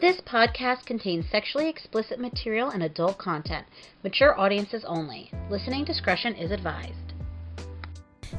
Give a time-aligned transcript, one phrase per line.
[0.00, 3.66] This podcast contains sexually explicit material and adult content.
[4.02, 5.30] Mature audiences only.
[5.50, 7.10] Listening discretion is advised.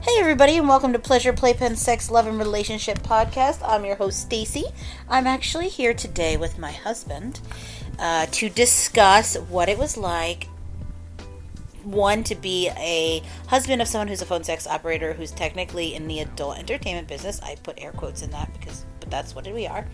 [0.02, 3.60] Hey everybody, and welcome to Pleasure Playpen Sex Love and Relationship Podcast.
[3.64, 4.64] I'm your host Stacy.
[5.08, 7.40] I'm actually here today with my husband
[8.00, 10.48] uh, to discuss what it was like.
[11.84, 16.08] One to be a husband of someone who's a phone sex operator who's technically in
[16.08, 17.40] the adult entertainment business.
[17.42, 19.86] I put air quotes in that because, but that's what we are.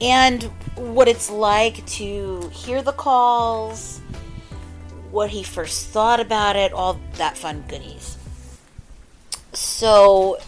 [0.00, 0.42] And
[0.76, 4.00] what it's like to hear the calls,
[5.10, 8.18] what he first thought about it, all that fun goodies.
[9.52, 10.38] So,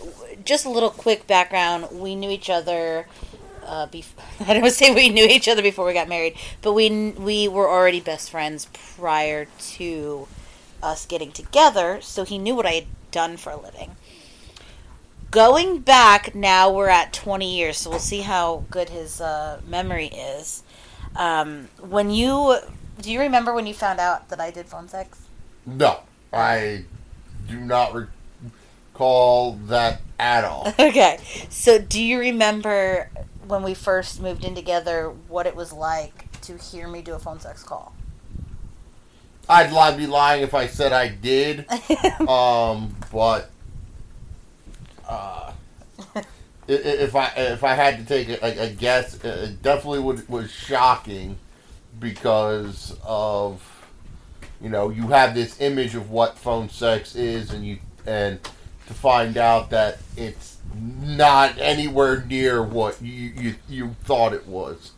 [0.44, 1.88] just a little quick background.
[1.92, 3.06] We knew each other.
[3.64, 4.12] Uh, bef-
[4.46, 7.68] I don't say we knew each other before we got married, but we we were
[7.68, 10.28] already best friends prior to
[10.82, 12.00] us getting together.
[12.02, 13.96] So he knew what I had done for a living.
[15.30, 20.06] Going back now, we're at 20 years, so we'll see how good his uh, memory
[20.06, 20.62] is.
[21.16, 22.58] Um, when you
[23.00, 25.20] do you remember when you found out that I did phone sex?
[25.66, 26.00] No,
[26.32, 26.84] I
[27.46, 30.72] do not recall that at all.
[30.78, 31.18] Okay.
[31.48, 33.10] So, do you remember
[33.46, 37.18] when we first moved in together what it was like to hear me do a
[37.18, 37.94] phone sex call?
[39.48, 41.66] I'd li- be lying if I said I did.
[42.28, 43.50] um, but
[45.08, 45.52] uh,
[46.68, 51.38] if I if I had to take a, a guess, it definitely would, was shocking
[51.98, 53.62] because of
[54.60, 58.40] you know you have this image of what phone sex is, and you and
[58.86, 64.92] to find out that it's not anywhere near what you you, you thought it was.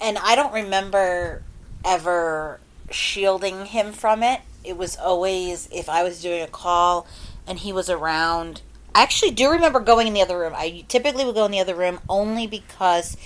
[0.00, 1.42] And I don't remember
[1.84, 4.40] ever shielding him from it.
[4.64, 7.06] It was always if I was doing a call
[7.46, 8.62] and he was around.
[8.96, 10.54] I actually do remember going in the other room.
[10.56, 13.18] I typically would go in the other room only because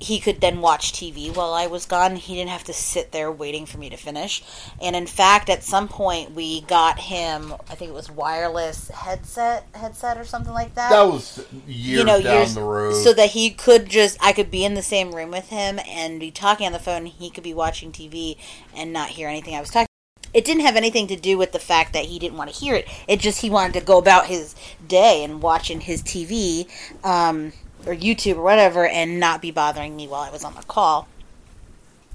[0.00, 2.16] he could then watch TV while I was gone.
[2.16, 4.42] He didn't have to sit there waiting for me to finish.
[4.80, 7.52] And in fact, at some point, we got him.
[7.68, 10.88] I think it was wireless headset, headset or something like that.
[10.88, 12.94] That was years down the road.
[12.94, 16.18] so that he could just I could be in the same room with him and
[16.18, 17.04] be talking on the phone.
[17.04, 18.38] He could be watching TV
[18.74, 19.85] and not hear anything I was talking.
[20.36, 22.74] It didn't have anything to do with the fact that he didn't want to hear
[22.74, 22.86] it.
[23.08, 24.54] It just he wanted to go about his
[24.86, 26.68] day and watching his TV
[27.02, 27.54] um,
[27.86, 31.08] or YouTube or whatever, and not be bothering me while I was on the call.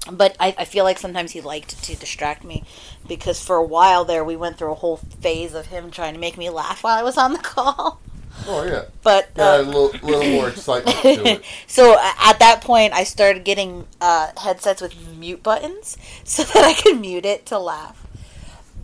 [0.08, 2.62] But I, I feel like sometimes he liked to distract me
[3.08, 6.20] because for a while there we went through a whole phase of him trying to
[6.20, 8.00] make me laugh while I was on the call.
[8.46, 11.44] oh yeah, But got uh, a little, little more excitement to it.
[11.66, 16.74] so at that point, I started getting uh, headsets with mute buttons so that I
[16.74, 18.01] could mute it to laugh.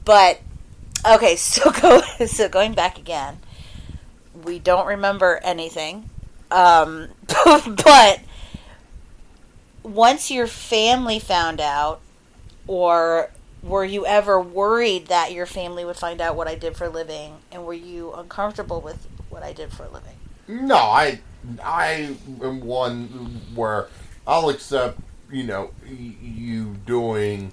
[0.09, 0.41] But
[1.07, 3.41] okay, so go so going back again,
[4.43, 6.09] we don't remember anything,
[6.51, 7.09] um,
[7.45, 8.21] but
[9.83, 12.01] once your family found out,
[12.67, 13.29] or
[13.63, 16.89] were you ever worried that your family would find out what I did for a
[16.89, 20.17] living, and were you uncomfortable with what I did for a living?
[20.49, 21.21] No, I
[21.63, 23.09] I am one
[23.55, 23.89] where
[24.27, 27.53] I'll accept you know you doing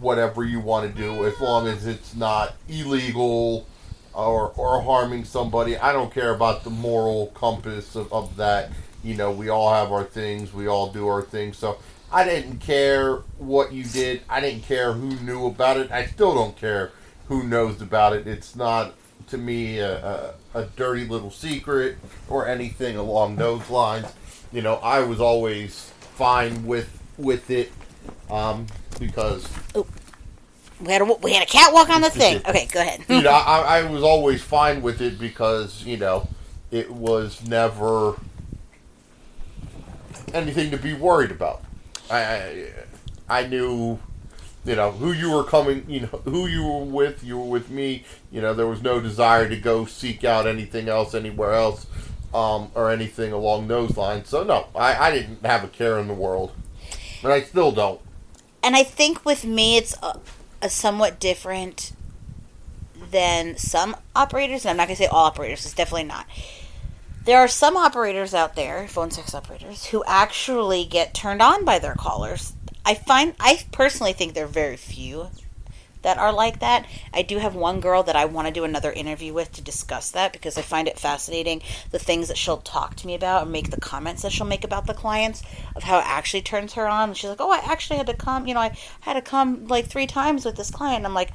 [0.00, 3.66] whatever you want to do as long as it's not illegal
[4.14, 5.76] or or harming somebody.
[5.76, 8.70] I don't care about the moral compass of, of that.
[9.04, 10.52] You know, we all have our things.
[10.52, 11.58] We all do our things.
[11.58, 11.78] So
[12.10, 14.22] I didn't care what you did.
[14.28, 15.90] I didn't care who knew about it.
[15.90, 16.92] I still don't care
[17.28, 18.26] who knows about it.
[18.26, 18.94] It's not
[19.28, 21.98] to me a, a, a dirty little secret
[22.28, 24.06] or anything along those lines.
[24.52, 27.72] You know, I was always fine with with it
[28.30, 28.66] um,
[28.98, 29.48] because
[30.80, 32.42] We had a, we had a catwalk on the thing.
[32.46, 33.00] Okay, go ahead.
[33.08, 36.28] you know I, I was always fine with it because you know
[36.70, 38.14] it was never
[40.34, 41.62] anything to be worried about.
[42.10, 42.72] I I,
[43.28, 43.98] I knew
[44.64, 47.70] you know who you were coming you know who you were with you were with
[47.70, 51.86] me you know there was no desire to go seek out anything else anywhere else
[52.34, 56.08] um, or anything along those lines so no I, I didn't have a care in
[56.08, 56.52] the world
[57.22, 58.00] and I still don't
[58.66, 60.18] and I think with me, it's a,
[60.60, 61.92] a somewhat different
[63.12, 64.64] than some operators.
[64.64, 65.64] And I'm not going to say all operators.
[65.64, 66.26] It's definitely not.
[67.24, 71.78] There are some operators out there, phone sex operators, who actually get turned on by
[71.78, 72.54] their callers.
[72.84, 75.28] I find, I personally think they're very few
[76.06, 76.86] that are like that.
[77.12, 80.12] I do have one girl that I want to do another interview with to discuss
[80.12, 83.50] that because I find it fascinating the things that she'll talk to me about and
[83.50, 85.42] make the comments that she'll make about the clients
[85.74, 87.12] of how it actually turns her on.
[87.12, 89.86] She's like, "Oh, I actually had to come, you know, I had to come like
[89.88, 91.32] 3 times with this client." I'm like,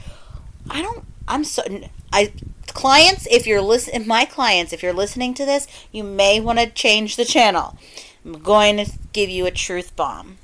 [0.70, 1.64] "I don't I'm so
[2.14, 2.32] I
[2.68, 6.70] clients, if you're listening my clients, if you're listening to this, you may want to
[6.70, 7.78] change the channel
[8.24, 10.38] I'm going to give you a truth bomb.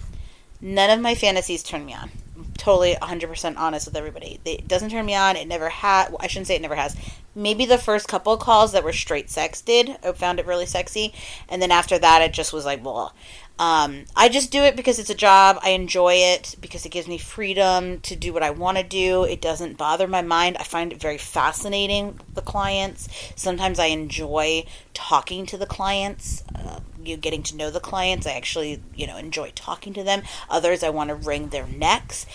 [0.59, 2.11] None of my fantasies turn me on.
[2.57, 4.39] Totally 100% honest with everybody.
[4.43, 5.35] It doesn't turn me on.
[5.35, 6.13] It never had.
[6.19, 6.95] I shouldn't say it never has.
[7.35, 9.97] Maybe the first couple calls that were straight sex did.
[10.03, 11.13] I found it really sexy.
[11.47, 13.13] And then after that, it just was like, well,
[13.59, 15.57] um, I just do it because it's a job.
[15.63, 19.23] I enjoy it because it gives me freedom to do what I want to do.
[19.23, 20.57] It doesn't bother my mind.
[20.57, 23.09] I find it very fascinating, the clients.
[23.35, 28.27] Sometimes I enjoy talking to the clients, uh, you getting to know the clients.
[28.27, 30.21] I actually, you know, enjoy talking to them.
[30.49, 32.27] Others, I want to wring their necks.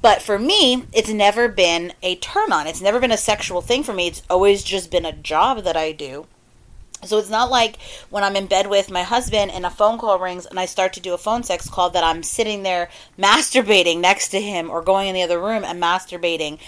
[0.00, 2.66] But for me, it's never been a turn on.
[2.66, 4.06] It's never been a sexual thing for me.
[4.06, 6.26] It's always just been a job that I do
[7.04, 7.78] so it's not like
[8.10, 10.92] when I'm in bed with my husband and a phone call rings and I start
[10.94, 14.82] to do a phone sex call that I'm sitting there masturbating next to him or
[14.82, 16.58] going in the other room and masturbating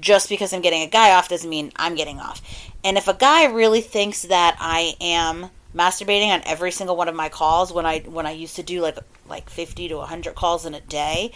[0.00, 2.42] just because I'm getting a guy off doesn't mean I'm getting off.
[2.84, 7.14] And if a guy really thinks that I am masturbating on every single one of
[7.14, 8.98] my calls when I when I used to do like
[9.28, 11.32] like 50 to 100 calls in a day,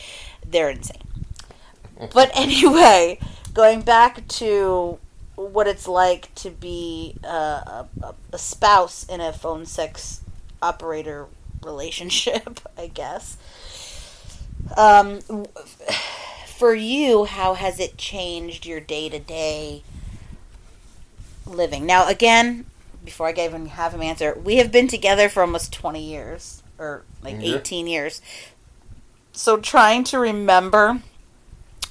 [0.46, 1.02] they're insane.
[2.12, 3.18] But anyway,
[3.54, 4.98] going back to
[5.36, 10.20] what it's like to be uh, a, a spouse in a phone sex
[10.60, 11.26] operator
[11.62, 13.36] relationship, I guess.
[14.76, 15.20] Um,
[16.46, 19.82] for you, how has it changed your day to day
[21.46, 21.86] living?
[21.86, 22.66] Now, again,
[23.04, 27.02] before I even have him answer, we have been together for almost 20 years, or
[27.22, 27.56] like Yeah.
[27.56, 28.20] 18 years.
[29.32, 31.00] So trying to remember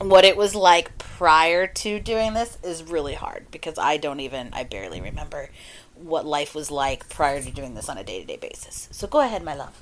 [0.04, 4.50] what it was like prior to doing this is really hard because I don't even,
[4.54, 5.50] I barely remember
[5.96, 8.90] what life was like prior to doing this on a day to day basis.
[8.92, 9.78] So go ahead, my love.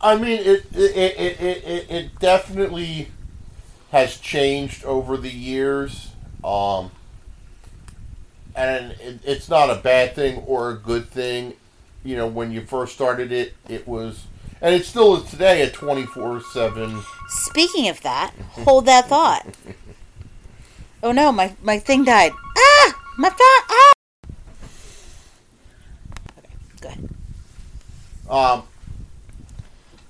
[0.00, 3.08] I mean, it it, it, it, it it definitely
[3.92, 6.10] has changed over the years.
[6.42, 6.90] Um,
[8.56, 11.54] and it, it's not a bad thing or a good thing.
[12.04, 14.24] You know, when you first started it, it was,
[14.60, 17.00] and it still is today, a 24 7.
[17.32, 19.46] Speaking of that, hold that thought.
[21.02, 22.32] Oh no, my, my thing died.
[22.56, 23.00] Ah!
[23.16, 23.64] My thought!
[23.68, 23.92] Ah!
[26.38, 26.48] Okay,
[26.80, 27.08] go ahead.
[28.28, 28.62] Um,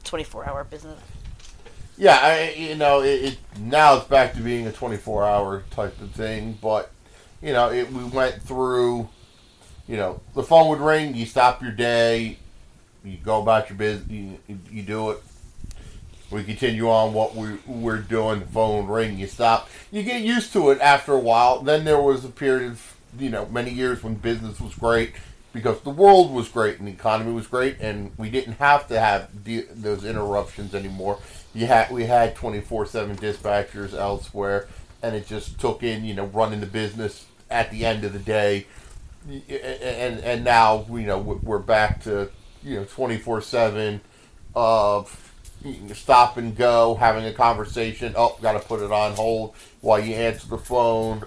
[0.04, 1.00] 24 hour business.
[1.96, 6.00] yeah, I, you know, it, it now it's back to being a 24 hour type
[6.00, 6.90] of thing, but,
[7.40, 9.08] you know, it, we went through,
[9.88, 12.38] you know, the phone would ring, you stop your day,
[13.04, 14.38] you go about your business, you,
[14.70, 15.22] you do it.
[16.32, 19.68] We continue on what we, we're doing, the phone ring, you stop.
[19.90, 21.60] You get used to it after a while.
[21.60, 25.12] Then there was a period of, you know, many years when business was great
[25.52, 28.98] because the world was great and the economy was great and we didn't have to
[28.98, 31.18] have those interruptions anymore.
[31.54, 34.68] You had we had 24/7 dispatchers elsewhere
[35.02, 38.18] and it just took in, you know, running the business at the end of the
[38.18, 38.66] day.
[39.28, 42.30] And and now, you know, we're back to,
[42.64, 44.00] you know, 24/7
[44.54, 45.21] of
[45.94, 48.14] stop and go, having a conversation.
[48.16, 51.24] Oh, got to put it on hold while you answer the phone,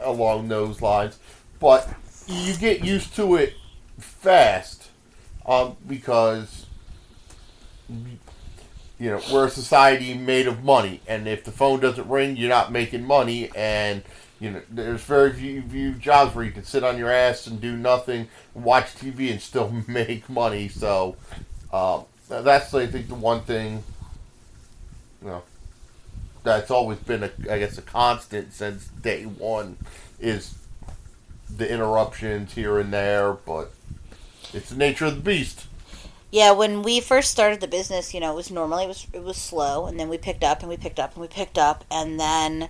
[0.00, 1.18] along those lines.
[1.60, 1.88] But
[2.26, 3.54] you get used to it
[3.98, 4.90] fast,
[5.46, 6.66] um, because
[7.88, 12.48] you know we're a society made of money, and if the phone doesn't ring, you're
[12.48, 14.02] not making money, and
[14.40, 17.60] you know there's very few, few jobs where you can sit on your ass and
[17.60, 20.68] do nothing, watch TV, and still make money.
[20.68, 21.16] So.
[21.70, 23.82] Um, that's I think the one thing
[25.22, 25.42] you know
[26.44, 29.76] that's always been a I guess a constant since day one
[30.20, 30.54] is
[31.54, 33.72] the interruptions here and there, but
[34.52, 35.66] it's the nature of the beast.
[36.30, 39.22] Yeah, when we first started the business, you know, it was normally it was it
[39.22, 41.84] was slow, and then we picked up and we picked up and we picked up,
[41.90, 42.68] and then,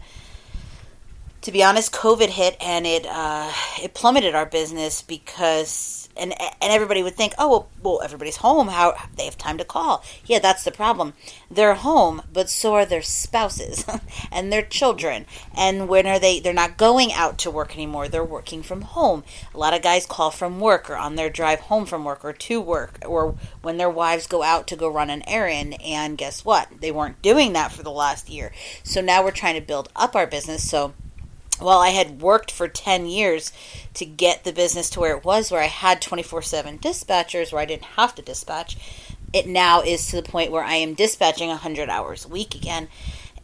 [1.43, 6.73] to be honest, COVID hit and it uh, it plummeted our business because and and
[6.73, 8.69] everybody would think, oh well, well, everybody's home.
[8.69, 10.05] How they have time to call?
[10.27, 11.15] Yeah, that's the problem.
[11.51, 13.85] They're home, but so are their spouses
[14.33, 15.27] and their children.
[15.57, 16.41] And when are they?
[16.41, 18.09] They're not going out to work anymore.
[18.09, 19.25] They're working from home.
[19.55, 22.33] A lot of guys call from work or on their drive home from work or
[22.33, 25.81] to work or when their wives go out to go run an errand.
[25.83, 26.69] And guess what?
[26.81, 28.53] They weren't doing that for the last year.
[28.83, 30.69] So now we're trying to build up our business.
[30.69, 30.95] So
[31.61, 33.53] well, I had worked for 10 years
[33.95, 37.63] to get the business to where it was, where I had 24 7 dispatchers, where
[37.63, 38.77] I didn't have to dispatch.
[39.33, 42.89] It now is to the point where I am dispatching 100 hours a week again.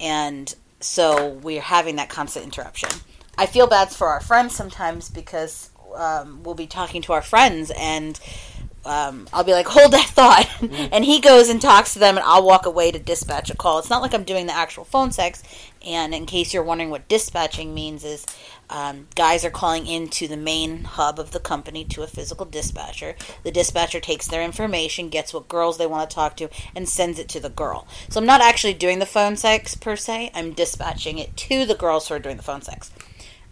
[0.01, 2.91] And so we're having that constant interruption.
[3.37, 7.71] I feel bad for our friends sometimes because um, we'll be talking to our friends
[7.77, 8.19] and
[8.85, 10.49] um, I'll be like, hold that thought.
[10.93, 13.79] and he goes and talks to them, and I'll walk away to dispatch a call.
[13.79, 15.43] It's not like I'm doing the actual phone sex.
[15.85, 18.27] And in case you're wondering what dispatching means, is
[18.71, 23.17] um, guys are calling into the main hub of the company to a physical dispatcher.
[23.43, 27.19] The dispatcher takes their information, gets what girls they want to talk to, and sends
[27.19, 27.87] it to the girl.
[28.09, 31.75] So I'm not actually doing the phone sex per se, I'm dispatching it to the
[31.75, 32.91] girls who are doing the phone sex.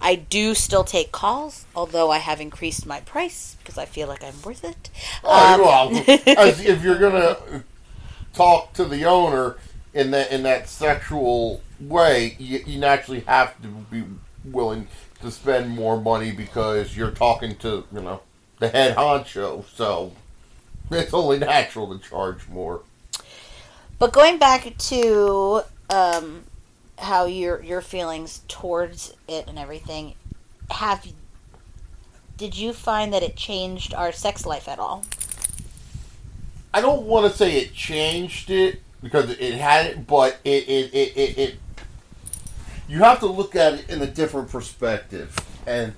[0.03, 4.25] I do still take calls, although I have increased my price because I feel like
[4.25, 4.91] I'm worth it.
[5.25, 7.65] Oh, Um, well, if you're gonna
[8.35, 9.57] talk to the owner
[9.95, 14.05] in that in that sexual way, you, you naturally have to be
[14.45, 14.89] willing
[15.21, 18.21] to spend more money because you're talking to you know
[18.59, 19.65] the head honcho.
[19.75, 20.13] So
[20.91, 22.83] it's only natural to charge more.
[23.99, 26.45] But going back to um,
[26.99, 30.15] how your your feelings towards it and everything,
[30.71, 31.07] have
[32.37, 35.05] did you find that it changed our sex life at all?
[36.75, 40.95] I don't want to say it changed it because it had it, but it it,
[40.95, 41.55] it, it, it
[42.89, 45.95] you have to look at it in a different perspective, and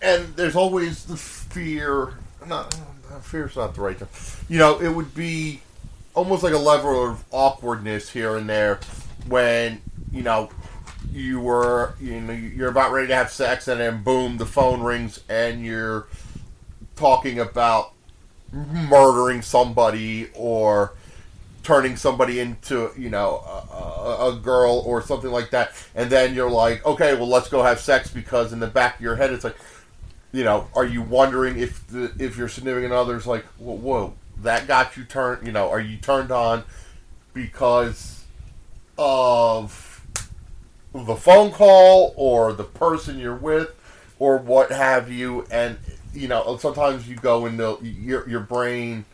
[0.00, 2.14] and there's always the fear.
[2.46, 2.74] Not
[3.22, 4.08] fear's not the right term.
[4.48, 5.60] You know, it would be
[6.14, 8.80] almost like a level of awkwardness here and there
[9.28, 9.80] when
[10.12, 10.50] you know
[11.12, 14.82] you were you know you're about ready to have sex and then boom the phone
[14.82, 16.06] rings and you're
[16.96, 17.92] talking about
[18.52, 20.94] murdering somebody or
[21.62, 25.72] turning somebody into you know a, a, girl or something like that.
[25.94, 29.00] And then you're like okay well let's go have sex because in the back of
[29.02, 29.56] your head it's like
[30.32, 34.66] you know are you wondering if the if your significant other's like whoa, whoa that
[34.66, 36.64] got you turned you know are you turned on
[37.34, 38.17] because
[38.98, 40.04] of
[40.92, 43.74] the phone call or the person you're with
[44.18, 45.46] or what have you.
[45.50, 45.78] And
[46.14, 49.04] you know sometimes you go into your your brain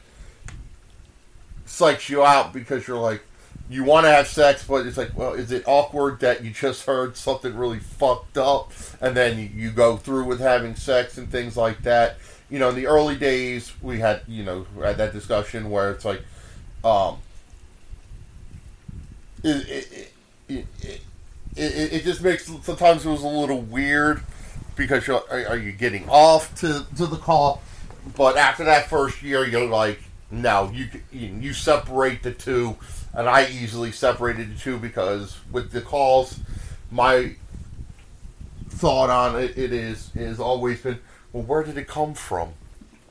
[1.67, 3.23] psychs you out because you're like
[3.69, 6.87] you want to have sex but it's like well is it awkward that you just
[6.87, 11.31] heard something really fucked up and then you, you go through with having sex and
[11.31, 12.17] things like that?
[12.51, 16.05] You know in the early days we had you know had that discussion where it's
[16.05, 16.23] like
[16.85, 17.19] um
[19.45, 20.13] it
[20.49, 20.67] it,
[21.57, 24.23] it, it, just makes sometimes it was a little weird
[24.77, 27.63] because you're, are, you getting off to, to the call?
[28.17, 32.77] But after that first year you're like no you you you separate the two
[33.15, 36.41] and I easily separated the two because with the calls
[36.91, 37.37] my
[38.69, 40.99] thought on it, it is is always been
[41.33, 42.53] well where did it come from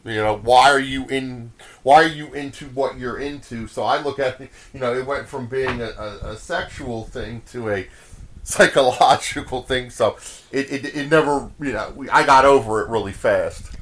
[0.05, 1.51] you know why are you in
[1.83, 5.05] why are you into what you're into so i look at it you know it
[5.05, 7.88] went from being a, a, a sexual thing to a
[8.43, 10.17] psychological thing so
[10.51, 13.74] it, it, it never you know we, i got over it really fast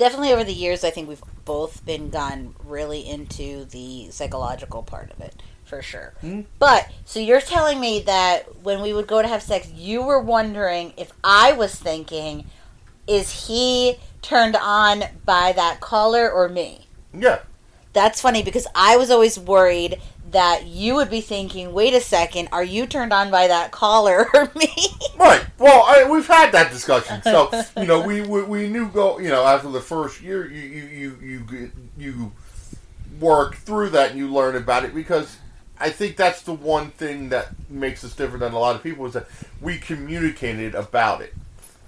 [0.00, 5.12] Definitely over the years, I think we've both been gone really into the psychological part
[5.12, 6.14] of it, for sure.
[6.22, 6.40] Hmm.
[6.58, 10.18] But, so you're telling me that when we would go to have sex, you were
[10.18, 12.46] wondering if I was thinking,
[13.06, 16.86] is he turned on by that caller or me?
[17.12, 17.40] yeah
[17.92, 20.00] That's funny because I was always worried
[20.30, 24.28] that you would be thinking, wait a second, are you turned on by that caller
[24.34, 24.72] or me?
[25.18, 25.44] Right.
[25.58, 27.22] Well, I, we've had that discussion.
[27.22, 29.18] So you know, we, we we knew go.
[29.18, 32.32] You know, after the first year, you you you you you
[33.18, 35.36] work through that and you learn about it because
[35.78, 39.06] I think that's the one thing that makes us different than a lot of people
[39.06, 39.26] is that
[39.60, 41.34] we communicated about it,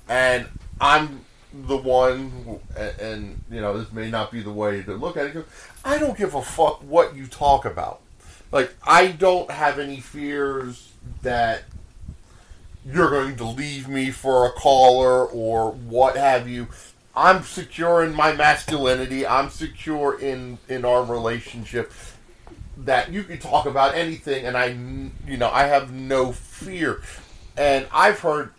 [0.09, 0.47] and
[0.81, 5.17] I'm the one, and, and you know, this may not be the way to look
[5.17, 5.47] at it.
[5.85, 8.01] I don't give a fuck what you talk about.
[8.51, 10.93] Like, I don't have any fears
[11.23, 11.65] that
[12.85, 16.69] you're going to leave me for a caller or what have you.
[17.15, 19.27] I'm secure in my masculinity.
[19.27, 21.93] I'm secure in in our relationship
[22.79, 24.77] that you can talk about anything and I,
[25.27, 27.03] you know, I have no fear.
[27.57, 28.53] And I've heard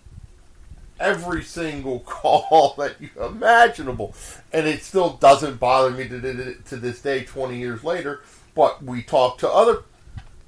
[1.04, 4.16] every single call that you imaginable
[4.52, 8.22] and it still doesn't bother me to, to, this day 20 years later,
[8.56, 9.84] but we talk to other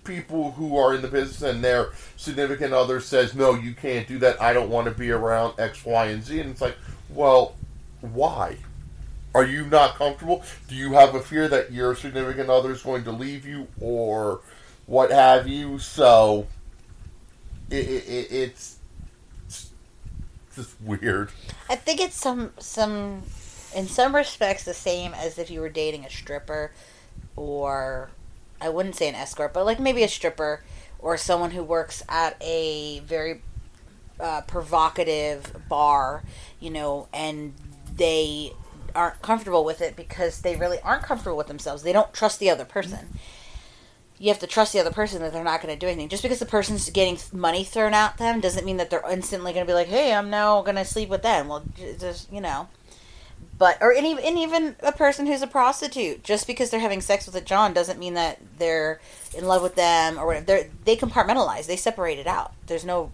[0.04, 4.20] people who are in the business and their significant other says, no, you can't do
[4.20, 4.42] that.
[4.42, 6.40] I don't want to be around X, Y, and Z.
[6.40, 6.78] And it's like,
[7.10, 7.56] well,
[8.02, 8.58] why?
[9.34, 10.44] Are you not comfortable?
[10.68, 14.42] Do you have a fear that your significant other is going to leave you or
[14.86, 15.80] what have you?
[15.80, 16.48] So
[17.70, 18.75] it, it, it's
[20.56, 21.32] just weird.
[21.70, 23.24] I think it's some some
[23.76, 26.72] in some respects the same as if you were dating a stripper
[27.36, 28.10] or
[28.62, 30.64] I wouldn't say an escort, but like maybe a stripper
[31.00, 33.42] or someone who works at a very
[34.20, 36.24] uh, provocative bar,
[36.60, 37.54] you know, and
[37.96, 38.54] they
[38.96, 41.84] aren't comfortable with it because they really aren't comfortable with themselves.
[41.84, 43.20] They don't trust the other person.
[44.18, 46.10] You have to trust the other person that they're not going to do anything.
[46.10, 49.66] Just because the person's getting money thrown at them doesn't mean that they're instantly going
[49.66, 51.64] to be like, "Hey, I'm now going to sleep with them." Well,
[52.00, 52.70] just you know,
[53.58, 57.26] but or any and even a person who's a prostitute, just because they're having sex
[57.26, 59.00] with a John doesn't mean that they're
[59.38, 60.46] in love with them or whatever.
[60.46, 61.66] They're, they compartmentalize.
[61.66, 62.54] They separate it out.
[62.68, 63.12] There's no,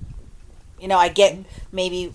[0.79, 1.37] you know, I get
[1.71, 2.13] maybe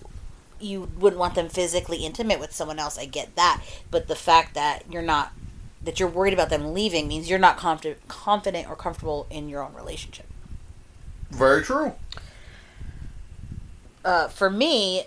[0.59, 2.97] you wouldn't want them physically intimate with someone else.
[2.97, 5.31] I get that, but the fact that you're not
[5.87, 9.63] that you're worried about them leaving means you're not confident, confident or comfortable in your
[9.63, 10.25] own relationship.
[11.29, 11.93] Very true.
[14.03, 15.05] Uh, for me,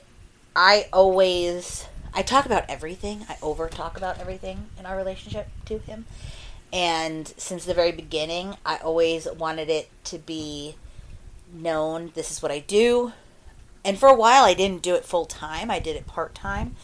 [0.57, 3.27] I always I talk about everything.
[3.29, 6.07] I over talk about everything in our relationship to him.
[6.73, 10.77] And since the very beginning, I always wanted it to be
[11.53, 13.13] known this is what I do.
[13.85, 15.71] And for a while, I didn't do it full time.
[15.71, 16.75] I did it part time.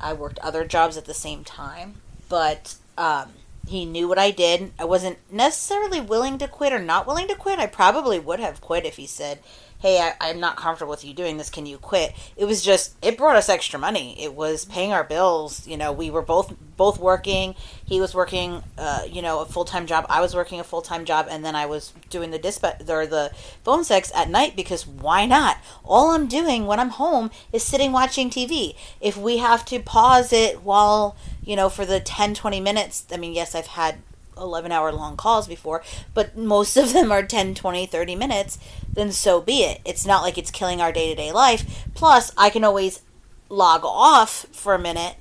[0.00, 1.96] I worked other jobs at the same time,
[2.30, 3.30] but um,
[3.66, 4.72] he knew what I did.
[4.78, 7.58] I wasn't necessarily willing to quit or not willing to quit.
[7.58, 9.40] I probably would have quit if he said,
[9.80, 11.50] hey I, i'm not comfortable with you doing this.
[11.50, 12.12] Can you quit?
[12.36, 14.20] It was just it brought us extra money.
[14.22, 15.66] It was paying our bills.
[15.66, 17.54] You know we were both both working.
[17.84, 20.06] He was working uh, you know a full-time job.
[20.08, 21.26] I was working a full-time job.
[21.30, 23.30] And then i was doing the dispatch or the
[23.64, 25.58] phone sex at night because why not?
[25.84, 30.32] All i'm doing when i'm home is sitting watching tv if we have to pause
[30.32, 31.16] it while
[31.48, 33.98] you know for the 10 20 minutes i mean yes i've had
[34.40, 35.82] 11 hour long calls before,
[36.14, 38.58] but most of them are 10, 20, 30 minutes,
[38.92, 39.80] then so be it.
[39.84, 41.86] It's not like it's killing our day to day life.
[41.94, 43.02] Plus, I can always
[43.48, 45.16] log off for a minute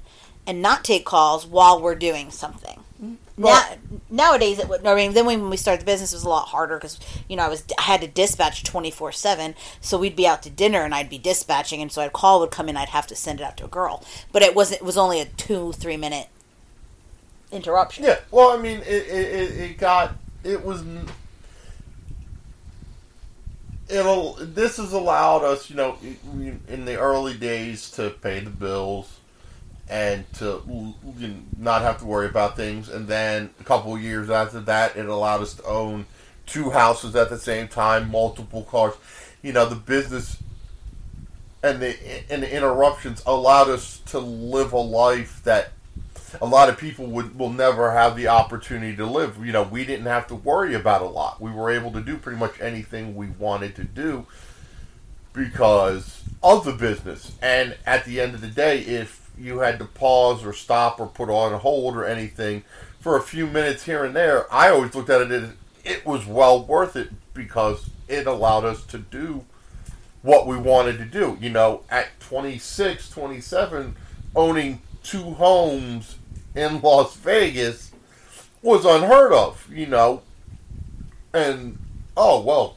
[0.45, 2.83] and not take calls while we're doing something.
[3.39, 3.75] Now,
[4.09, 6.47] nowadays, it would, I mean, then when we started the business, it was a lot
[6.47, 9.53] harder because you know I was I had to dispatch twenty four seven.
[9.79, 12.49] So we'd be out to dinner and I'd be dispatching, and so a call would
[12.49, 14.03] come in, I'd have to send it out to a girl.
[14.31, 14.81] But it wasn't.
[14.81, 16.29] It was only a two three minute
[17.51, 18.05] interruption.
[18.05, 18.19] Yeah.
[18.31, 20.83] Well, I mean, it it, it, got it was.
[23.87, 24.33] It'll.
[24.33, 25.97] This has allowed us, you know,
[26.67, 29.19] in the early days to pay the bills,
[29.89, 30.93] and to
[31.57, 32.89] not have to worry about things.
[32.89, 36.05] And then a couple years after that, it allowed us to own
[36.45, 38.93] two houses at the same time, multiple cars.
[39.41, 40.37] You know, the business
[41.63, 41.95] and the
[42.31, 45.71] and the interruptions allowed us to live a life that
[46.41, 49.43] a lot of people would will never have the opportunity to live.
[49.45, 51.41] You know, we didn't have to worry about a lot.
[51.41, 54.25] We were able to do pretty much anything we wanted to do
[55.33, 57.31] because of the business.
[57.41, 61.07] And at the end of the day, if you had to pause or stop or
[61.07, 62.63] put on hold or anything
[62.99, 65.51] for a few minutes here and there, I always looked at it as
[65.85, 69.45] it was well worth it because it allowed us to do
[70.21, 71.37] what we wanted to do.
[71.39, 73.95] You know, at 26, 27,
[74.35, 76.17] owning two homes
[76.55, 77.91] in Las Vegas
[78.61, 80.21] was unheard of, you know.
[81.33, 81.77] And,
[82.17, 82.75] oh, well,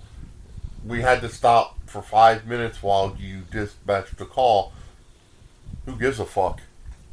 [0.86, 4.72] we had to stop for five minutes while you dispatched the call.
[5.86, 6.60] Who gives a fuck?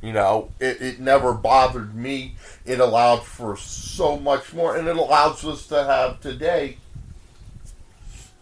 [0.01, 2.35] You know, it, it never bothered me.
[2.65, 6.77] It allowed for so much more, and it allows us to have today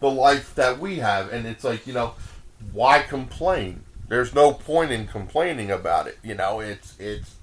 [0.00, 1.32] the life that we have.
[1.32, 2.14] And it's like, you know,
[2.72, 3.82] why complain?
[4.08, 6.18] There's no point in complaining about it.
[6.22, 7.34] You know, it's it's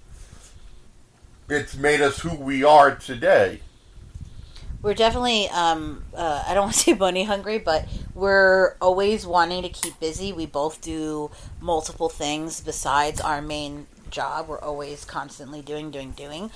[1.49, 3.61] it's made us who we are today.
[4.83, 9.63] We're definitely, um, uh, I don't want to say money hungry, but we're always wanting
[9.63, 10.31] to keep busy.
[10.33, 14.47] We both do multiple things besides our main job.
[14.49, 16.51] We're always constantly doing, doing, doing.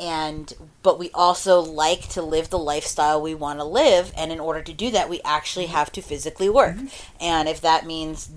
[0.00, 4.12] And, but we also like to live the lifestyle we want to live.
[4.16, 6.76] And in order to do that, we actually have to physically work.
[7.20, 8.30] And if that means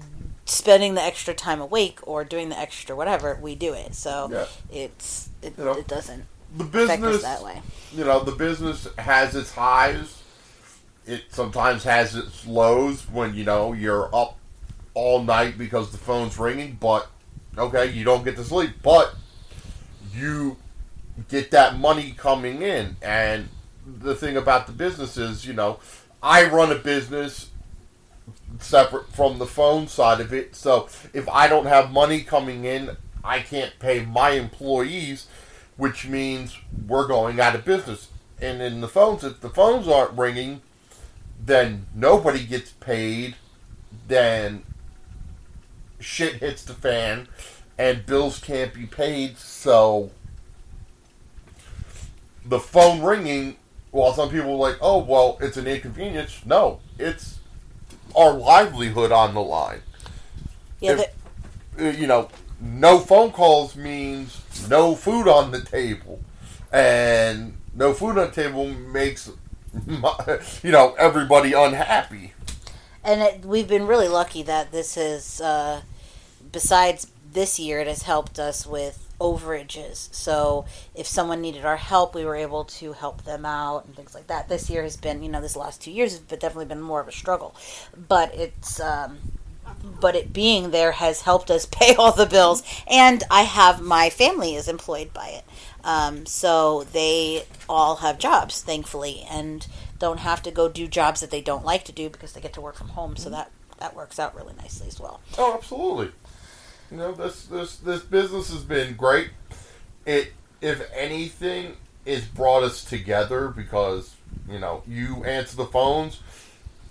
[0.46, 3.94] spending the extra time awake or doing the extra whatever, we do it.
[3.94, 4.46] So Yeah.
[4.72, 7.62] it's, it, You know, it doesn't The business, that way.
[7.94, 10.24] you know, the business has its highs.
[11.06, 14.38] It sometimes has its lows when you know you're up
[14.94, 16.78] all night because the phone's ringing.
[16.80, 17.08] But
[17.58, 19.16] okay, you don't get to sleep, but
[20.14, 20.58] you
[21.30, 22.98] get that money coming in.
[23.02, 23.50] And
[23.86, 25.80] the thing about the business is, you know,
[26.22, 27.50] I run a business
[28.60, 30.56] separate from the phone side of it.
[30.56, 35.28] So if I don't have money coming in, I can't pay my employees,
[35.78, 38.10] which means we're going out of business.
[38.42, 40.62] And in the phones, if the phones aren't ringing,
[41.44, 43.36] then nobody gets paid.
[44.08, 44.64] Then
[46.00, 47.28] shit hits the fan,
[47.78, 49.38] and bills can't be paid.
[49.38, 50.12] So
[52.46, 53.58] the phone ringing,
[53.92, 56.42] while some people are like, oh, well, it's an inconvenience.
[56.46, 57.40] No, it's
[58.16, 59.82] our livelihood on the line.
[60.80, 61.08] Yeah, If-
[61.80, 66.22] Uh, You know, no phone calls means no food on the table,
[66.72, 69.30] and no food on the table makes
[70.64, 72.34] you know everybody unhappy.
[73.04, 75.82] And it, we've been really lucky that this is, uh,
[76.52, 80.14] besides this year, it has helped us with overages.
[80.14, 84.14] So if someone needed our help, we were able to help them out and things
[84.14, 84.50] like that.
[84.50, 87.08] This year has been, you know, this last two years has definitely been more of
[87.08, 87.56] a struggle,
[88.08, 88.80] but it's.
[88.80, 89.20] Um,
[90.00, 94.10] but it being there has helped us pay all the bills, and I have my
[94.10, 95.44] family is employed by it,
[95.84, 99.66] um, so they all have jobs, thankfully, and
[100.00, 102.54] don't have to go do jobs that they don't like to do because they get
[102.54, 103.16] to work from home.
[103.16, 105.22] So that that works out really nicely as well.
[105.38, 106.12] Oh, absolutely.
[106.92, 109.30] You know, this this this business has been great.
[110.06, 114.16] It, if anything, it's brought us together because
[114.50, 116.22] you know you answer the phones.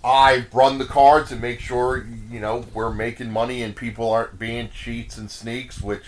[0.07, 4.39] I run the cards and make sure you know we're making money and people aren't
[4.39, 6.05] being cheats and sneaks, which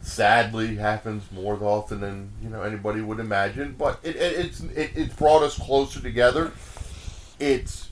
[0.00, 3.74] sadly happens more often than you know anybody would imagine.
[3.76, 4.60] But it, it it's
[4.96, 6.52] it, brought us closer together.
[7.38, 7.90] It's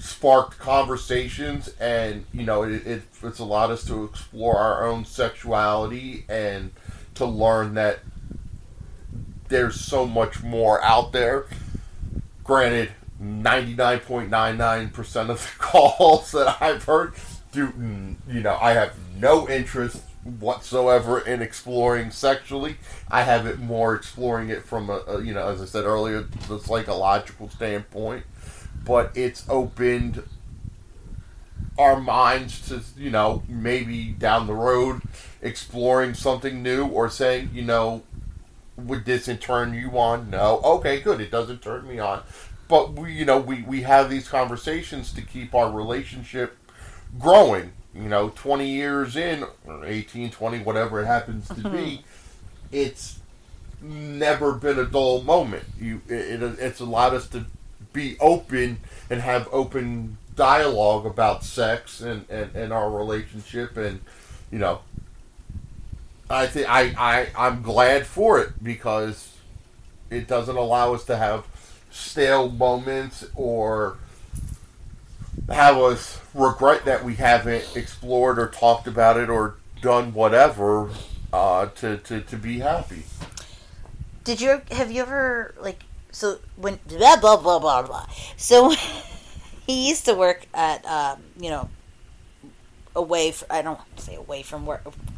[0.00, 6.24] sparked conversations, and you know it, it it's allowed us to explore our own sexuality
[6.28, 6.72] and
[7.14, 8.00] to learn that
[9.46, 11.46] there's so much more out there.
[12.42, 17.14] Granted, 99.99% of the calls that I've heard
[17.52, 20.02] do, mm, you know, I have no interest
[20.38, 22.76] whatsoever in exploring sexually.
[23.10, 26.22] I have it more exploring it from a, a, you know, as I said earlier,
[26.48, 28.24] the psychological standpoint.
[28.84, 30.22] But it's opened
[31.78, 35.02] our minds to, you know, maybe down the road
[35.42, 38.02] exploring something new or saying, you know,
[38.76, 40.30] would this turn you on?
[40.30, 40.60] No.
[40.64, 41.20] Okay, good.
[41.20, 42.22] It doesn't turn me on
[42.70, 46.56] but we you know we we have these conversations to keep our relationship
[47.18, 52.02] growing you know 20 years in or 18 20 whatever it happens to be mm-hmm.
[52.70, 53.20] it's
[53.82, 55.64] never been a dull moment.
[55.78, 57.46] You it, it, it's allowed us to
[57.92, 64.00] be open and have open dialogue about sex and, and, and our relationship and
[64.50, 64.80] you know
[66.28, 69.34] I think I, I I'm glad for it because
[70.10, 71.46] it doesn't allow us to have
[71.90, 73.98] stale moments or
[75.48, 80.90] have us regret that we haven't explored or talked about it or done whatever
[81.32, 83.04] uh, to, to, to be happy.
[84.24, 88.70] Did you have you ever like so when blah blah blah blah blah so
[89.66, 91.68] he used to work at um, you know
[92.94, 94.68] away from, I don't say away from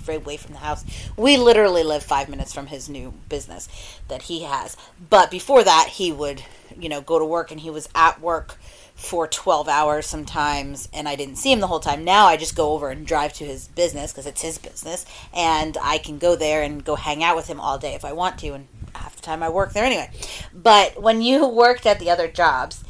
[0.03, 0.85] very away from the house.
[1.17, 3.69] We literally live 5 minutes from his new business
[4.09, 4.77] that he has.
[5.11, 6.43] But before that he would
[6.79, 8.57] you know, go to work and he was at work
[8.95, 12.05] for 12 hours sometimes and I didn't see him the whole time.
[12.05, 15.05] Now I just go over and drive to his business because it's his business
[15.35, 18.13] and I can go there and go hang out with him all day if I
[18.13, 20.11] want to and half the time I work there anyway.
[20.55, 22.85] But when you worked at the other jobs,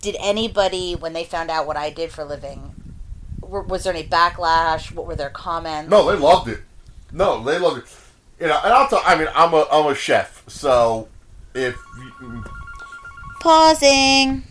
[0.00, 2.24] did anybody when they found out what I did for a
[3.48, 4.92] living was there any backlash?
[4.92, 5.90] What were their comments?
[5.90, 6.60] No, they loved it.
[7.12, 7.96] No, they loved it.
[8.40, 9.02] You know, and I'll tell.
[9.04, 11.08] I mean, I'm a I'm a chef, so
[11.54, 11.76] if
[13.40, 14.42] Pausing.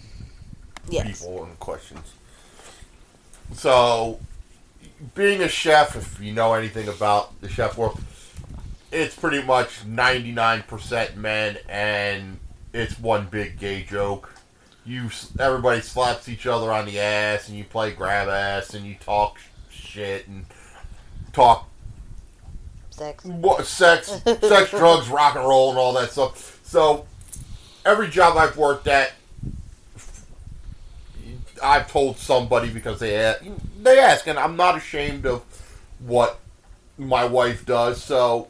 [0.89, 1.21] Yes.
[1.21, 2.13] People and questions.
[3.53, 4.19] So,
[5.15, 7.99] being a chef, if you know anything about the chef world,
[8.91, 12.39] it's pretty much 99% men and
[12.73, 14.33] it's one big gay joke.
[14.87, 18.95] You everybody slaps each other on the ass and you play grab ass and you
[18.95, 19.37] talk
[19.69, 20.45] shit and
[21.33, 21.67] talk
[22.97, 26.59] sex, what, sex, sex, drugs, rock and roll, and all that stuff.
[26.63, 27.05] So
[27.85, 29.13] every job I've worked at,
[31.63, 33.43] I've told somebody because they ask,
[33.81, 35.43] they ask, and I'm not ashamed of
[35.99, 36.39] what
[36.97, 38.03] my wife does.
[38.03, 38.47] So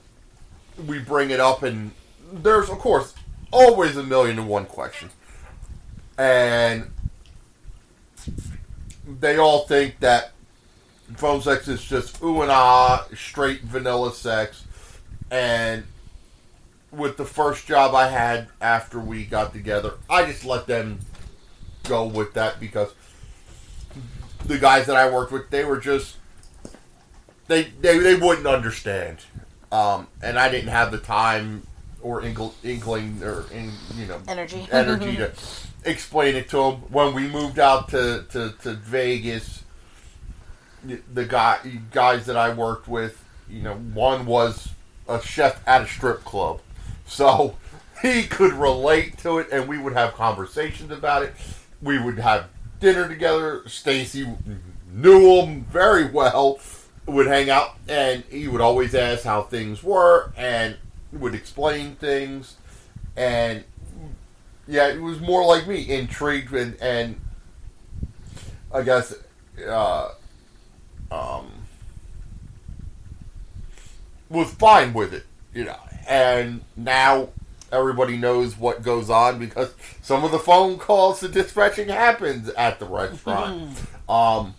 [0.85, 1.91] we bring it up, and
[2.31, 3.13] there's of course
[3.51, 5.11] always a million and one questions,
[6.17, 6.89] and
[9.19, 10.31] they all think that
[11.15, 14.65] phone sex is just ooh and ah, straight vanilla sex,
[15.31, 15.83] and
[16.91, 20.99] with the first job I had after we got together, I just let them
[21.83, 22.93] go with that because
[24.45, 26.17] the guys that I worked with, they were just
[27.47, 29.19] they they, they wouldn't understand,
[29.71, 31.66] um, and I didn't have the time
[32.01, 35.31] or inkling or in, you know energy energy to
[35.85, 36.75] explain it to him.
[36.91, 39.63] When we moved out to, to, to Vegas,
[40.83, 41.59] the guy
[41.91, 44.69] guys that I worked with, you know, one was
[45.07, 46.59] a chef at a strip club
[47.07, 47.55] so
[48.01, 51.33] he could relate to it, and we would have conversations about it.
[51.81, 53.63] We would have dinner together.
[53.67, 54.27] Stacy
[54.91, 56.59] knew him very well,
[57.05, 60.77] would hang out, and he would always ask how things were, and
[61.13, 62.55] would explain things,
[63.15, 63.63] and
[64.67, 67.19] yeah, it was more like me, intrigued and and
[68.73, 69.13] I guess
[69.67, 70.09] uh,
[71.11, 71.51] um,
[74.29, 75.79] was fine with it, you know.
[76.07, 77.29] And now
[77.71, 82.79] everybody knows what goes on because some of the phone calls to dispatching happens at
[82.79, 83.77] the restaurant.
[84.09, 84.55] um,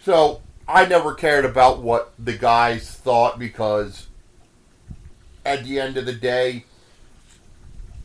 [0.00, 4.06] so I never cared about what the guys thought because
[5.46, 6.64] at the end of the day,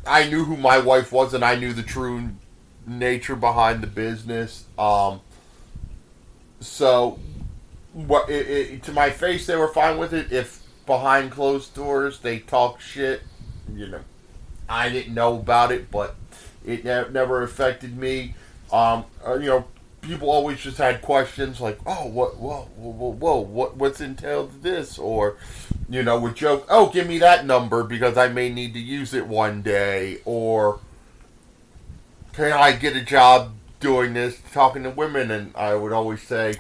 [0.06, 2.30] I knew who my wife was and I knew the true
[2.86, 4.66] nature behind the business.
[4.78, 5.22] Um,
[6.60, 7.20] so,
[7.94, 10.32] what it, it, to my face, they were fine with it.
[10.32, 13.22] If behind closed doors they talk shit,
[13.74, 14.02] you know,
[14.70, 16.16] I didn't know about it, but
[16.66, 18.36] it ne- never affected me.
[18.72, 19.66] Um, uh, you know,
[20.02, 24.98] people always just had questions like, "Oh, what, whoa, whoa, whoa, what, what's entailed this?"
[24.98, 25.38] Or,
[25.90, 29.14] you know, would joke, "Oh, give me that number because I may need to use
[29.14, 30.80] it one day," or,
[32.34, 36.56] "Can I get a job doing this, talking to women?" And I would always say,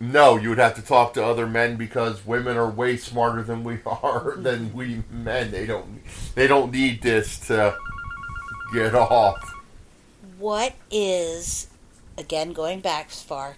[0.00, 3.62] "No, you would have to talk to other men because women are way smarter than
[3.64, 5.52] we are than we men.
[5.52, 6.02] They don't,
[6.34, 7.76] they don't need this to
[8.74, 9.54] get off."
[10.38, 11.69] What is,
[12.20, 13.56] again, going back as far,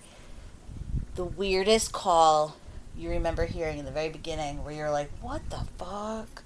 [1.17, 2.57] the weirdest call
[2.97, 6.43] you remember hearing in the very beginning where you're like, what the fuck?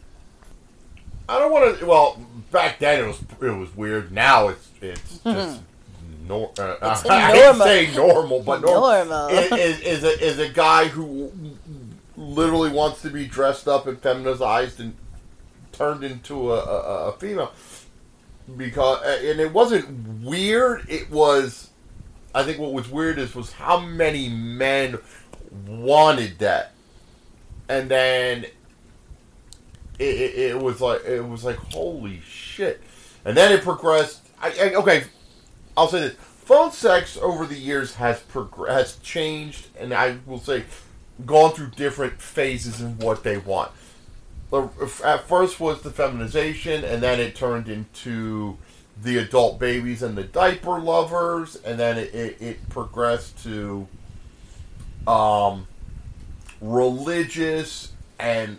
[1.29, 1.87] I don't want to.
[1.87, 2.21] Well,
[2.53, 4.13] back then it was it was weird.
[4.13, 5.61] Now it's it's just
[6.29, 7.67] nor, uh, It's I normal.
[7.67, 9.29] hate to say normal, but normal, Normal.
[9.29, 11.33] is, is, is a is a guy who
[12.17, 14.95] literally wants to be dressed up and feminized and
[15.73, 17.53] turned into a, a, a female
[18.57, 20.87] because and it wasn't weird.
[20.89, 21.71] It was.
[22.37, 24.99] I think what was weird is was how many men
[25.67, 26.73] wanted that,
[27.67, 28.45] and then
[29.99, 32.83] it, it, it was like it was like holy shit,
[33.25, 34.21] and then it progressed.
[34.39, 35.05] I, I, okay,
[35.79, 40.39] I'll say this: phone sex over the years has progr- has changed, and I will
[40.39, 40.65] say
[41.25, 43.73] gone through different phases in what they want.
[44.53, 48.59] At first was the feminization, and then it turned into
[49.03, 53.87] the adult babies and the diaper lovers, and then it, it, it progressed to
[55.07, 55.67] um,
[56.61, 58.59] religious and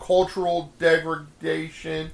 [0.00, 2.10] cultural degradation,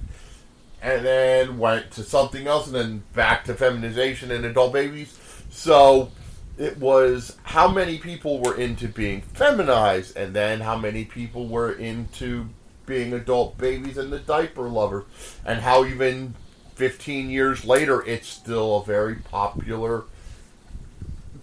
[0.81, 5.17] and then went to something else, and then back to feminization and adult babies.
[5.49, 6.11] So
[6.57, 11.71] it was how many people were into being feminized, and then how many people were
[11.71, 12.47] into
[12.85, 15.05] being adult babies and the diaper lovers,
[15.45, 16.35] and how even
[16.75, 20.03] 15 years later it's still a very popular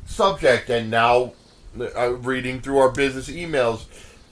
[0.07, 0.69] subject.
[0.71, 1.33] And now,
[1.79, 3.85] uh, reading through our business emails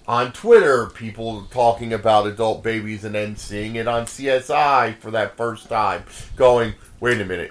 [0.06, 5.36] on Twitter, people talking about adult babies and then seeing it on CSI for that
[5.36, 6.04] first time,
[6.36, 7.50] going, wait a minute.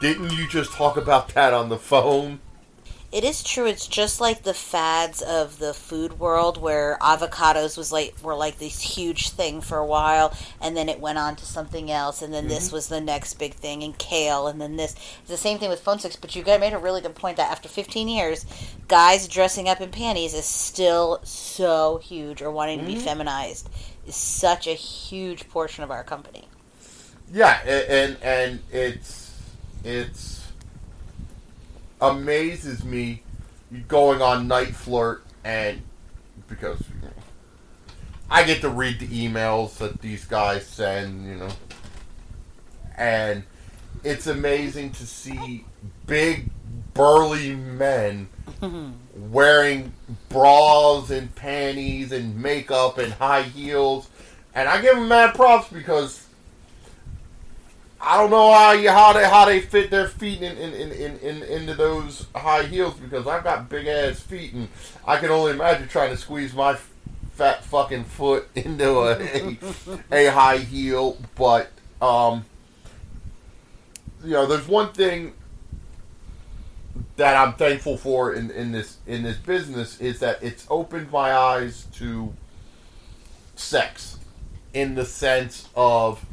[0.00, 2.40] Didn't you just talk about that on the phone?
[3.12, 3.66] It is true.
[3.66, 8.58] It's just like the fads of the food world, where avocados was like were like
[8.58, 12.32] this huge thing for a while, and then it went on to something else, and
[12.32, 12.76] then this mm-hmm.
[12.76, 14.94] was the next big thing, and kale, and then this.
[15.20, 16.14] It's the same thing with phone sex.
[16.14, 18.46] But you guys made a really good point that after 15 years,
[18.86, 23.04] guys dressing up in panties is still so huge, or wanting to be mm-hmm.
[23.04, 23.68] feminized
[24.06, 26.46] is such a huge portion of our company.
[27.32, 29.36] Yeah, and and it's
[29.82, 30.39] it's
[32.00, 33.22] amazes me
[33.88, 35.80] going on NiteFlirt and
[36.48, 37.14] because you know,
[38.30, 41.50] I get to read the emails that these guys send, you know,
[42.96, 43.44] and
[44.04, 45.64] it's amazing to see
[46.06, 46.50] big
[46.94, 48.28] burly men
[49.16, 49.92] wearing
[50.28, 54.08] bras and panties and makeup and high heels,
[54.54, 56.26] and I give them mad props because
[58.02, 60.92] I don't know how you, how they how they fit their feet in, in, in,
[60.92, 64.68] in, in into those high heels because I've got big ass feet and
[65.06, 66.76] I can only imagine trying to squeeze my
[67.34, 69.58] fat fucking foot into a
[70.10, 71.18] a, a high heel.
[71.36, 72.46] But um,
[74.24, 75.34] you know, there's one thing
[77.16, 81.34] that I'm thankful for in, in this in this business is that it's opened my
[81.34, 82.32] eyes to
[83.56, 84.18] sex
[84.72, 86.24] in the sense of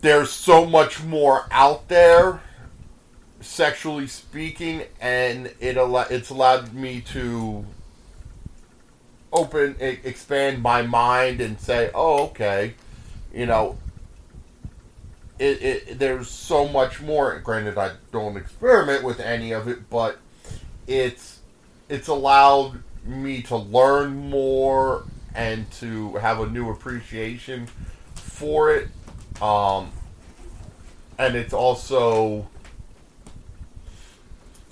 [0.00, 2.40] there's so much more out there
[3.40, 7.64] sexually speaking and it al- it's allowed me to
[9.32, 12.74] open expand my mind and say oh okay
[13.32, 13.76] you know
[15.38, 20.18] it, it there's so much more granted i don't experiment with any of it but
[20.86, 21.38] it's
[21.88, 27.68] it's allowed me to learn more and to have a new appreciation
[28.14, 28.88] for it.
[29.42, 29.92] Um,
[31.18, 32.48] and it's also,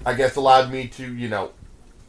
[0.04, 1.52] I guess, allowed me to, you know,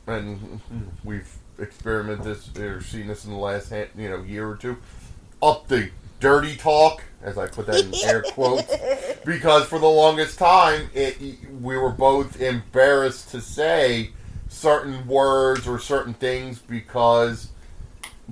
[0.08, 0.62] and
[1.04, 4.78] we've experimented this or seen this in the last, you know, year or two,
[5.41, 5.89] up the
[6.20, 8.74] dirty talk, as I put that in air quotes,
[9.26, 11.17] because for the longest time, it
[11.62, 14.12] we were both embarrassed to say
[14.50, 17.50] certain words or certain things because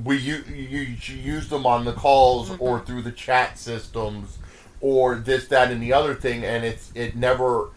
[0.03, 2.62] we you, you, you use them on the calls Mm-hmm.
[2.62, 4.38] or through the chat systems
[4.81, 7.69] or this that and the other thing and it's it never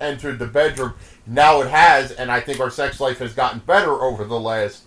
[0.00, 0.94] entered the bedroom
[1.26, 4.84] now it has and i think our sex life has gotten better over the last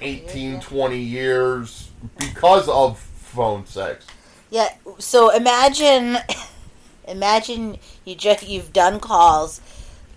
[0.00, 4.06] 18 20 years because of phone sex
[4.50, 4.68] Yeah.
[4.98, 6.18] So imagine,
[7.08, 9.60] imagine you just you've done calls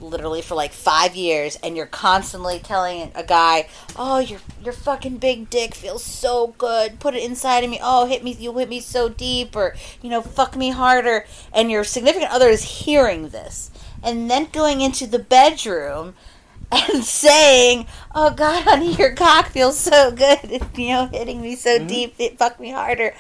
[0.02, 5.18] literally for like five years, and you're constantly telling a guy, "Oh, your your fucking
[5.18, 7.00] big dick feels so good.
[7.00, 7.80] Put it inside of me.
[7.82, 8.34] Oh, hit me.
[8.34, 12.50] You hit me so deep, or you know, fuck me harder." And your significant other
[12.50, 13.72] is hearing this,
[14.04, 16.16] and then going into the bedroom.
[16.74, 20.62] And saying, "Oh God, honey, your cock feels so good.
[20.78, 21.88] You know, hitting me so mm-hmm.
[21.88, 23.14] deep, it fucked me harder."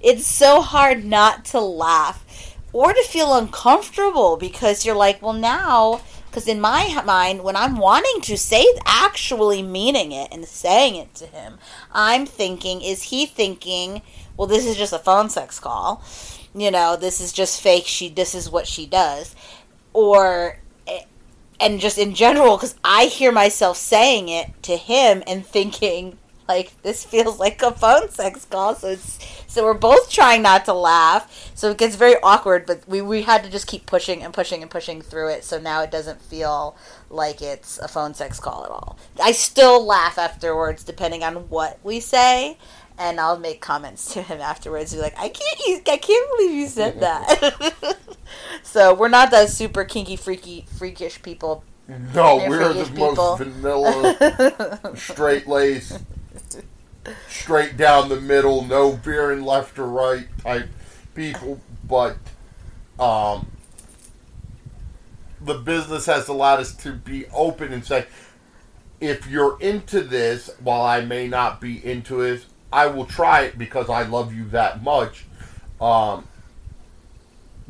[0.00, 2.24] it's so hard not to laugh
[2.72, 6.00] or to feel uncomfortable because you're like, well, now,
[6.36, 11.14] because in my mind, when I'm wanting to say, actually meaning it and saying it
[11.14, 11.56] to him,
[11.92, 14.02] I'm thinking, is he thinking,
[14.36, 16.04] well, this is just a phone sex call?
[16.54, 17.86] You know, this is just fake.
[17.86, 19.34] She, this is what she does.
[19.94, 21.04] Or, eh,
[21.58, 26.80] and just in general, because I hear myself saying it to him and thinking, like
[26.82, 30.74] this feels like a phone sex call so it's so we're both trying not to
[30.74, 31.50] laugh.
[31.54, 34.62] So it gets very awkward but we, we had to just keep pushing and pushing
[34.62, 36.76] and pushing through it so now it doesn't feel
[37.10, 38.98] like it's a phone sex call at all.
[39.22, 42.58] I still laugh afterwards depending on what we say
[42.98, 46.52] and i'll make comments to him afterwards be like i can't use, i can't believe
[46.52, 47.96] you said that.
[48.62, 51.64] So we're not those super kinky freaky freakish people.
[52.14, 53.14] No we're the people.
[53.14, 55.96] most vanilla straight lace
[57.28, 60.68] straight down the middle, no veering left or right type
[61.14, 61.60] people.
[61.84, 62.16] But
[62.98, 63.50] um,
[65.40, 68.06] the business has allowed us to be open and say,
[69.00, 73.58] if you're into this, while I may not be into it, I will try it
[73.58, 75.24] because I love you that much.
[75.80, 76.26] Um,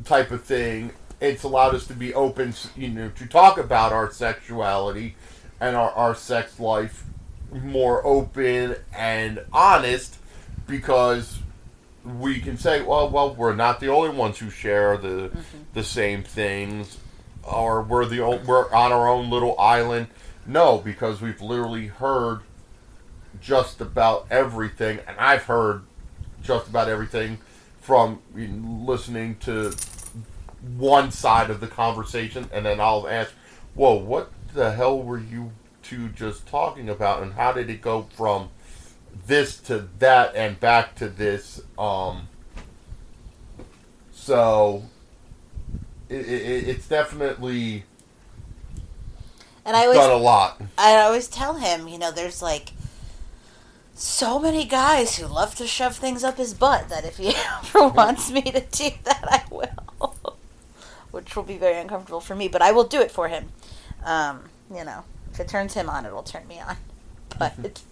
[0.05, 0.93] type of thing.
[1.21, 5.17] It's allowed us to be open, you know, to talk about our sexuality
[5.61, 7.05] and our, our sex life
[7.53, 10.17] more open and honest
[10.67, 11.39] because
[12.05, 15.59] we can say, well, well, we're not the only ones who share the mm-hmm.
[15.75, 16.99] the same things,
[17.43, 20.09] or we're the o- we're on our own little island.
[20.47, 22.41] No, because we've literally heard
[23.41, 25.83] just about everything, and I've heard
[26.43, 27.39] just about everything
[27.81, 29.75] from listening to
[30.77, 33.33] one side of the conversation, and then I'll ask,
[33.75, 35.53] "Whoa, what the hell were you
[35.89, 38.51] two just talking about, and how did it go from
[39.27, 42.29] this to that and back to this?" Um,
[44.13, 44.85] so
[46.09, 47.85] it, it, it's definitely
[49.67, 50.61] and i always done a lot.
[50.79, 52.71] I always tell him, you know, there's like
[53.95, 57.35] so many guys who love to shove things up his butt that if he
[57.75, 60.15] ever wants me to do that, I will.
[61.11, 63.49] Which will be very uncomfortable for me, but I will do it for him.
[64.05, 65.03] Um, you know,
[65.37, 66.77] if it turns him on, it'll turn me on.
[67.39, 67.83] But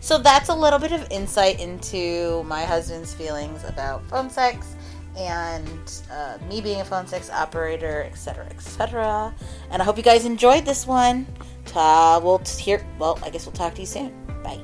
[0.00, 4.74] so that's a little bit of insight into my husband's feelings about phone sex
[5.16, 9.32] and uh, me being a phone sex operator, etc., etc.
[9.70, 11.24] And I hope you guys enjoyed this one.
[11.66, 12.84] Ta- we'll hear.
[12.98, 14.12] Well, I guess we'll talk to you soon.
[14.42, 14.60] Bye.